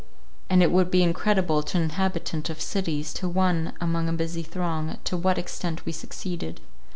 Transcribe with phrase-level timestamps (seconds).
[0.49, 4.41] And it would be incredible to an inhabitant of cities, to one among a busy
[4.41, 6.59] throng, to what extent we succeeded.